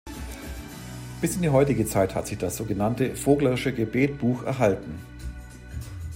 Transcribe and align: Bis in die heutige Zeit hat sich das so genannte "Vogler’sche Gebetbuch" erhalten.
Bis 1.21 1.35
in 1.35 1.43
die 1.43 1.51
heutige 1.51 1.85
Zeit 1.85 2.15
hat 2.15 2.25
sich 2.25 2.39
das 2.39 2.57
so 2.57 2.65
genannte 2.65 3.13
"Vogler’sche 3.15 3.71
Gebetbuch" 3.71 4.41
erhalten. 4.41 4.97